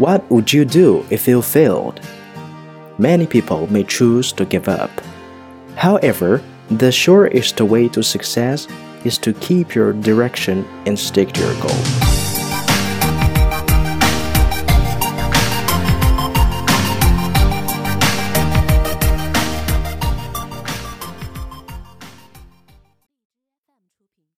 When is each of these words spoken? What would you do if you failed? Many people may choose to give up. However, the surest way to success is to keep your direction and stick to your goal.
What 0.00 0.24
would 0.30 0.50
you 0.50 0.64
do 0.64 1.04
if 1.10 1.28
you 1.28 1.42
failed? 1.42 2.00
Many 2.96 3.26
people 3.26 3.70
may 3.70 3.84
choose 3.84 4.32
to 4.32 4.46
give 4.46 4.66
up. 4.66 4.90
However, 5.76 6.40
the 6.70 6.90
surest 6.90 7.60
way 7.60 7.86
to 7.90 8.02
success 8.02 8.66
is 9.04 9.18
to 9.18 9.34
keep 9.34 9.74
your 9.74 9.92
direction 9.92 10.64
and 10.86 10.98
stick 10.98 11.32
to 11.32 11.40
your 11.42 11.54
goal. 11.60 12.09